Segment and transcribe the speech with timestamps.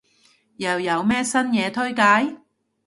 [0.57, 2.41] 又有咩新嘢推介？